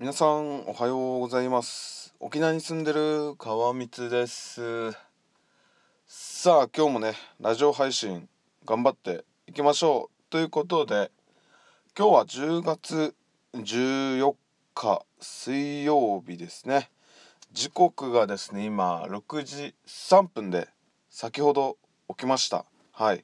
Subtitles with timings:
[0.00, 2.14] 皆さんおはようございます。
[2.20, 4.92] 沖縄に住んでる川光です。
[6.06, 8.26] さあ今日もねラジオ配信
[8.64, 10.30] 頑張っていきましょう。
[10.30, 11.10] ということで
[11.94, 13.14] 今日は10月
[13.52, 14.34] 14
[14.72, 16.88] 日水曜日ですね。
[17.52, 20.68] 時刻がですね今6時3分で
[21.10, 21.76] 先ほど
[22.08, 22.64] 起きました。
[22.92, 23.22] はい。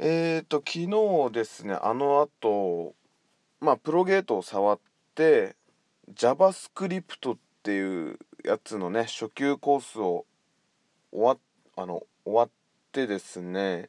[0.00, 0.90] えーと昨
[1.28, 2.96] 日ですねあの後
[3.60, 10.26] まあプロゲートを触って JavaScript っていうやつのね初級コースを
[11.12, 11.38] 終
[11.76, 12.50] わあの終わっ
[12.92, 13.88] てですね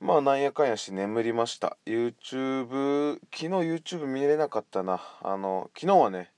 [0.00, 1.76] まあなんやかんやし眠りました。
[1.86, 5.00] YouTube 昨日 YouTube 見れなかったな。
[5.22, 6.30] あの昨日はね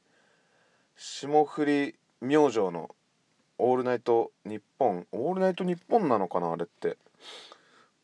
[0.97, 2.95] 霜降り明星の
[3.59, 6.97] 「オールナイトニッポン」オールナイトニッポンなのかなあれって。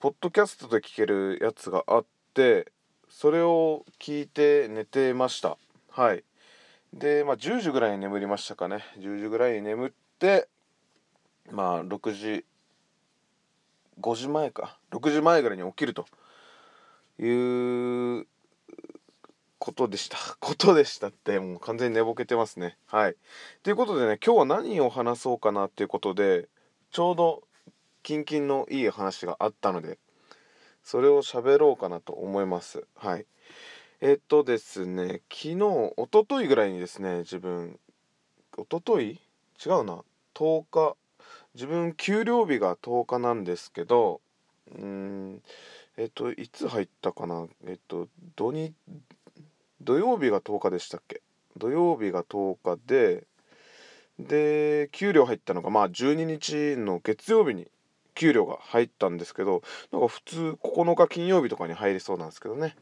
[0.03, 2.05] ポッドキャストで聞けるやつがあっ
[2.35, 2.73] て
[3.09, 5.57] それを聞いて寝てました。
[5.95, 6.25] はい。
[6.95, 8.83] でまあ10時ぐらいに眠りましたかね。
[8.99, 10.49] 10時ぐらいに眠って
[11.51, 12.45] まあ6時
[14.01, 14.79] 5時前か。
[14.91, 16.07] 6時前ぐらいに起きると
[17.23, 18.27] いう
[19.59, 20.17] ことでした。
[20.41, 22.79] ことでしたってもう完全に寝ぼけてますね。
[22.87, 23.17] はい。
[23.63, 26.49] ということでね今日は何を話そうかなっていうことで
[26.91, 27.43] ちょうど
[28.03, 29.99] キンキンのいい話があったので
[30.83, 32.87] それを喋ろうかなと思います。
[32.97, 33.27] はい。
[34.05, 37.79] えっとですね昨日一昨日ぐらいにですね自分
[38.59, 39.21] 一昨日
[39.65, 40.03] 違うな。
[40.35, 40.97] 10日。
[41.55, 44.21] 自分給料日が10日なんですけど
[44.77, 45.41] うん
[45.97, 47.47] えっといつ入ったかな？
[47.69, 48.75] えっと土日
[49.81, 51.23] 土曜日が10日でしたっけ？
[51.57, 53.23] 土曜日が10日で
[54.19, 57.69] で給料入ったのがまあ12日の月曜日に
[58.17, 62.75] 給料が入ったんですけどなんか普通9日金曜日とかに入りそうなんですけどね。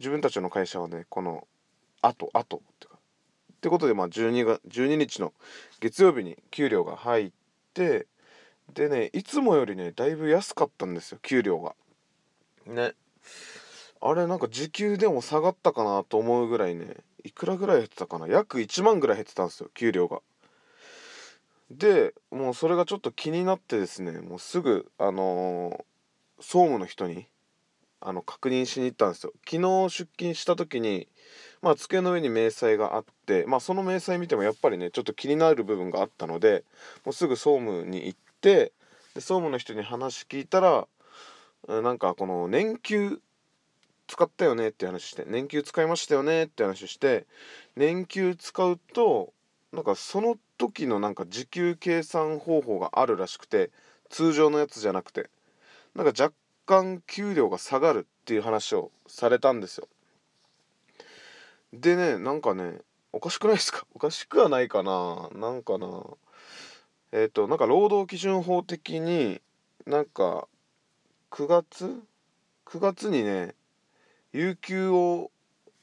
[0.00, 1.46] 自分たちの会社はねこの
[2.02, 2.94] あとあとってか。
[2.94, 5.34] ってことでまあ 12, が12日の
[5.80, 7.32] 月曜日に給料が入っ
[7.74, 8.06] て
[8.72, 11.74] でねいつもよりねだいぶ安かったんですよ給料が。
[12.66, 12.94] ね。
[14.00, 18.26] あれなんか時給でも下がったかなと思うぐらいねいくらぐらい減ってたかな。
[18.26, 20.22] 約1万ぐらい減ってたんですよ給料が。
[21.70, 27.26] でもうそれがちょっと気になってですねもうすぐあのー、総務の人に
[28.00, 29.32] あの確認しに行ったんですよ。
[29.48, 31.08] 昨日出勤した時に
[31.62, 36.64] まあ机の上に明細があってまあその明細見てもやっぱりねちょっと気になる部分があったので
[37.04, 38.72] もうすぐ総務に行って
[39.14, 40.86] で総務の人に話聞いたら
[41.68, 43.20] なんかこの年給
[44.06, 47.26] 使ったよねって話して年給使いましたよねって話して
[47.76, 49.32] 年給使うと
[49.72, 53.70] なんかその時のなんか時給計算方法があるらしくて
[54.08, 55.30] 通常のやつじゃなくて
[55.94, 56.34] なんか若
[56.70, 59.88] 干給料が下がるっていう話をされたんですよ。
[61.72, 62.78] でねなんかね
[63.12, 63.84] おかしくないですか？
[63.92, 65.28] おかしくはないかな。
[65.32, 66.04] なんかな。
[67.10, 69.42] えっ、ー、となんか労働基準法的に
[69.84, 70.46] なんか
[71.32, 72.00] 9月
[72.66, 73.56] 9月にね
[74.32, 75.32] 有給を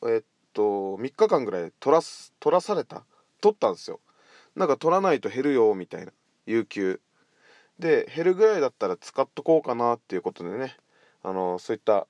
[0.05, 3.03] えっと3日間ぐらい取らす取らされた？
[3.41, 3.99] 取ったんですよ。
[4.55, 6.13] なんか取らないと減るよみたいな。
[6.45, 7.01] 有給。
[7.79, 10.75] で減るぐらいだったら使っとこうかなっていうことでね
[11.23, 12.07] あのそういった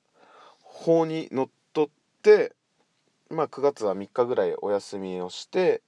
[0.62, 1.88] 法にのっとっ
[2.22, 2.52] て
[3.30, 5.82] まあ9月は3日ぐらいお休みをして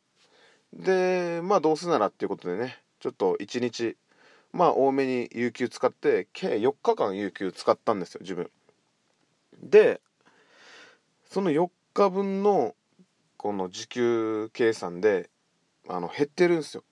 [0.73, 3.97] でまあどうせならっていうことでねちょっと1日
[4.53, 8.51] まあ多めに有給使って計4日間有給使ったんですよ自分。
[9.63, 10.01] で
[11.29, 12.75] その4日分の
[13.37, 15.31] この時給計算で
[15.89, 16.85] あの減ってるんですよ。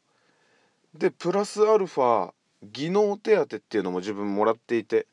[0.94, 2.32] でプラスアルファ
[2.62, 5.06] 技能手当っていうのも自分もらっていて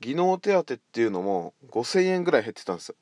[0.00, 2.94] 技能手当っていうのも5,000円ぐらい減ってたんですよ。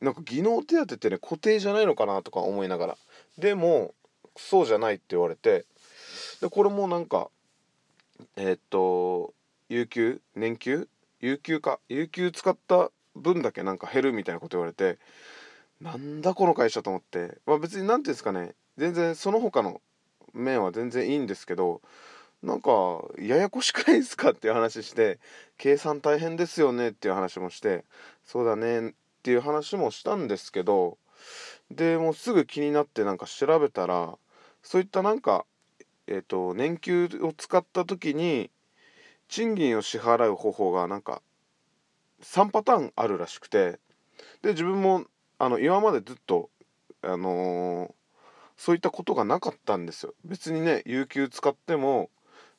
[0.00, 2.98] なんか技能手当ってね固定じゃないのかなとか思いながら。
[3.38, 3.94] でも
[4.36, 5.64] そうじゃないって言われて
[6.40, 7.28] でこれもなんか
[8.36, 9.32] えー、っと
[9.68, 10.88] 有給年給？
[11.20, 11.78] 有給か。
[11.88, 14.98] 有給使った分だけなんか減るみたいなこと言われて
[15.80, 17.38] なんだこの会社と思って。
[17.46, 18.54] まあ別に何ていうんですかね。
[18.76, 19.80] 全然その他の
[20.32, 21.80] 面は全然いいんですけど
[22.42, 22.70] なんか
[23.18, 25.18] ややこしくないですかっていう話して
[25.58, 27.84] 計算大変ですよねっていう話もして
[28.24, 28.92] そうだねっ
[29.22, 30.98] ていう話もしたんですけど
[31.70, 34.16] でもうすぐ気になってなんか調べたら
[34.62, 35.46] そういったなんか
[36.08, 38.50] えっ、ー、と年給を使った時に
[39.28, 41.22] 賃金を支払う方法がなんか
[42.22, 43.78] 3パターンあるらしくて
[44.42, 45.04] で自分も
[45.38, 46.50] あの今までずっと
[47.02, 47.92] あのー、
[48.62, 50.14] そういったことがなかったんですよ。
[50.24, 52.10] 別にね有給使っても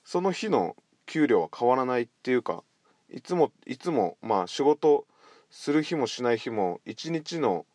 [0.04, 2.66] その日の給料は変わらないっていうか
[3.10, 5.06] いつもいつもまあ仕事
[5.50, 7.66] する日もしない日も一日の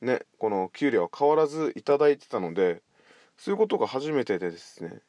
[0.00, 2.80] ねこの給料は変わらずいただいてたので
[3.36, 5.00] そういうことが初めてでですね。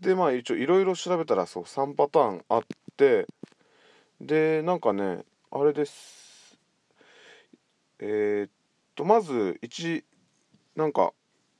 [0.00, 2.62] でまあ一応いろいろ調べたらそう3パターンあっ
[2.98, 3.26] て
[4.20, 6.58] でなんかねあれです。
[7.98, 8.50] えー、っ
[8.94, 10.04] とまず1
[10.76, 11.14] なんか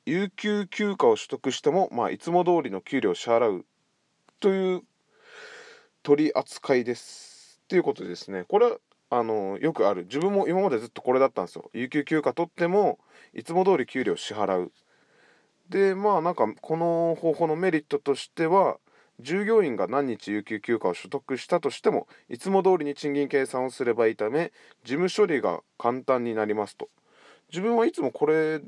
[0.09, 3.65] 有給休暇を取得しても、まあ、いつも通りの給料を支払う
[4.39, 4.81] という
[6.01, 7.61] 取り扱いです。
[7.65, 8.77] っていうことですねこれは
[9.11, 11.69] あのよくある自分も今までずっとこれだったんですよ。
[11.73, 12.97] 有給休暇取っても
[13.35, 14.71] いつも通り給料支払う。
[15.69, 18.79] でまあなんかこの方法のメリットとしては
[19.19, 24.51] 従業員が何日有給休暇を取得したとしてもいつも通りに賃金計算をすればいいため
[24.83, 26.89] 事務処理が簡単になりますと
[27.51, 28.61] 自分はいつもこれ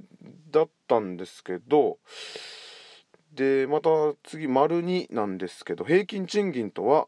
[0.51, 1.97] だったんですけど
[3.33, 3.89] でまた
[4.23, 7.07] 次丸2なんですけど平均賃金とは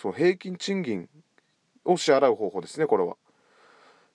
[0.00, 1.08] そう平均賃金
[1.84, 3.16] を支払う方法ですねこれは。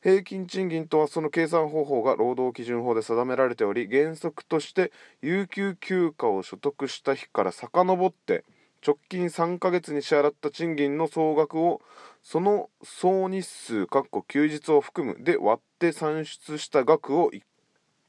[0.03, 4.91] 平均賃金とはその計算方法が労働基準法で定められており原則として
[5.21, 8.45] 有給休暇を所得した日から遡って
[8.85, 11.81] 直近3ヶ月に支払った賃金の総額を
[12.21, 13.87] その総日数
[14.27, 17.29] 休日を含むで割って算出した額を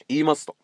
[0.09, 0.56] 言いますと。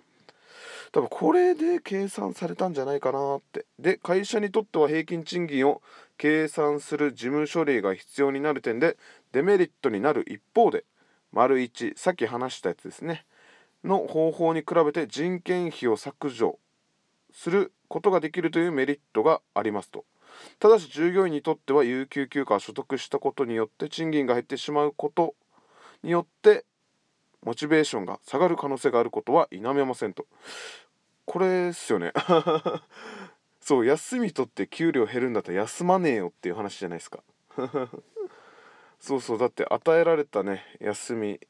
[0.91, 3.67] 多分これで計算されたんじゃないかなって。
[3.79, 5.83] で、会社にとっては平均賃金を
[6.17, 8.97] 計算する事務処理が必要になる点で
[9.33, 10.85] デメリットになる一方で、
[11.31, 13.27] 丸1、さっき話したやつですね、
[13.83, 16.59] の方法に比べて人件費を削除
[17.33, 20.07] することができるというメリットがありますと。
[20.59, 25.35] ただし従業員にとっては有給休暇を所得したことによって賃金が減ってしまうこと
[26.03, 26.65] によって
[27.45, 30.27] モチベーションが下がる可能性があることは否めませんと。
[31.27, 32.13] これですよね。
[33.61, 37.23] そう休み取って給料減るんだったら休まねえよっていう話じゃないですか。
[38.99, 41.41] そうそうだって与えられたね休み。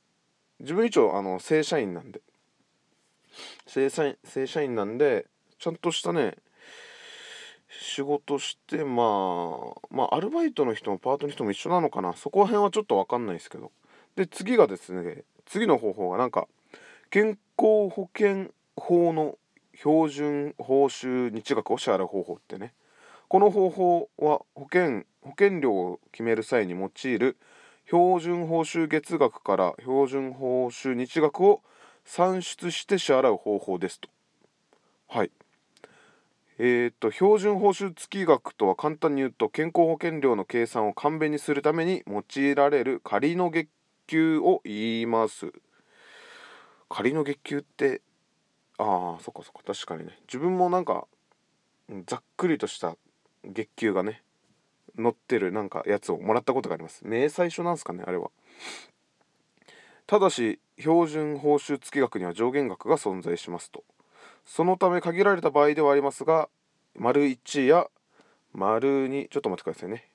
[0.61, 2.21] 自分一応あの正社員なんで。
[3.67, 5.27] 正社員正社員なんで
[5.59, 6.37] ちゃんとしたね
[7.69, 12.15] 仕事してまあまあアルバイトの人もパートの人も一緒なのかな。
[12.15, 13.71] そこら辺はちょっと分かんないですけど。
[14.17, 16.47] で次がですね次の方法がなんか
[17.11, 19.39] 健康保険法の
[19.77, 22.73] 標準報酬日額を支払う方法ってね
[23.29, 27.37] この方法は保険保険料を決める際に用いる
[27.87, 31.63] 標準報酬月額から標準報酬日額を
[32.05, 34.09] 算出して支払う方法ですと。
[35.09, 35.31] はい。
[36.59, 43.69] えー、っと標準報酬月額とは簡単に言うと健康保険料の計算を簡便にするために用いられる仮の月
[44.07, 45.53] 給を言います。
[46.89, 48.03] 仮の月給って
[48.79, 50.19] ああそっかそっか確かにね。
[50.27, 51.07] 自分もなんか
[52.07, 52.97] ざっくりとした
[53.45, 54.23] 月給がね
[54.97, 57.03] 載ってるなんかやつをもらったことがあります。
[57.05, 58.31] 明細書なんすかねあれは。
[60.07, 63.85] ただし標準報酬月額には上限額が存在しますと。
[64.45, 66.49] そのため限られた場合ではありますが
[66.97, 67.89] 丸1や
[68.53, 70.09] 丸2ちょっと待ってくださいね。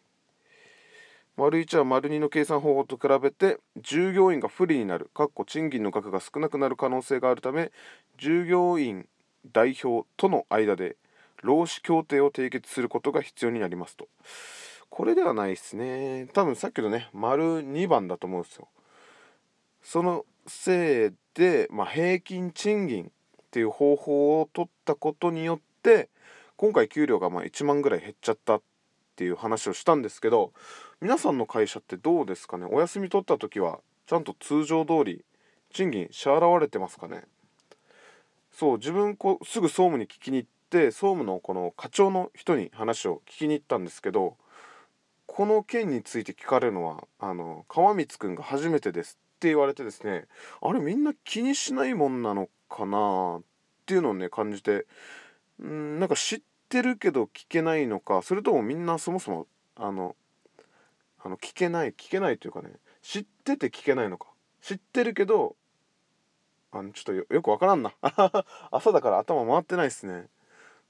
[1.39, 7.71] 丸1は丸2の計算方法と比べて従業員が不利になるかっこ賃金の額が少なくなる可能性があるため
[8.17, 9.07] 従業員
[9.53, 10.97] 代表との間で
[11.41, 14.09] 労使協定を締結することが必要になりますと。
[14.89, 16.27] これではないですね。
[16.33, 18.67] 多分さっきのね丸2番だと思うんですよ。
[19.81, 23.09] そのせいで、まあ、平均賃金っ
[23.49, 26.09] ていう方法を取ったことによって
[26.57, 28.61] 今回給料がまあ1万ぐらい減っちゃったっ
[29.19, 30.53] ていう話をしたんですけど
[31.01, 32.65] 皆さんの会社ってどうですかね？
[32.71, 35.25] お休み取った時はちゃんと通常通り
[35.73, 37.23] 賃金支払われてますかね？
[38.53, 44.37] そう自分こすぐ総務に聞きに行って総務のこの課長の人に話を聞きに行ったんですけど
[45.25, 50.27] この件について聞かれるのはあの川光くんが初めてですって言われてですね
[50.61, 53.41] あれみんな気にしないもんなのかなっ
[53.85, 54.85] ていうのをね感じて
[55.61, 60.15] んなんか知ってるけど聞けないのかそれともみんなそもそもあの
[61.21, 62.69] あの聞けない聞けないというかね
[63.01, 64.27] 知ってて聞けないのか。
[64.61, 65.55] 知ってるけど
[66.71, 67.93] あのちょっとよよくわからんな。
[68.71, 70.27] 朝だから頭回ってないっすね。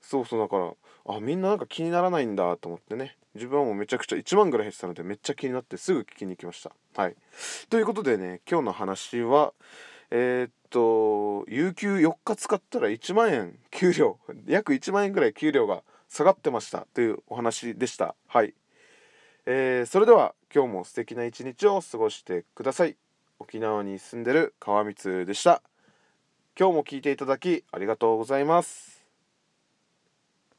[0.02, 0.74] そうそうだから
[1.06, 3.18] あみんななんか気にならないんだと思ってね。
[3.36, 6.72] 自分はもうめちゃくちゃ1万ぐらい減ってたのでめっちゃ気になってすぐ聞きに行きました。
[6.96, 7.16] はい。
[7.70, 9.54] ということでね今日の話は
[10.12, 18.16] えー、っと有給4日使ったら1万円給料 約1万円ぐらい給料が下がってましたというお話でした。
[18.28, 18.54] はい。
[19.46, 22.98] えー、それでは今日も素敵な一日を過ごしてください。
[23.40, 25.62] 沖縄に住んでる川光でした。
[26.60, 28.99] 今日も聞いていただきありがとうございます。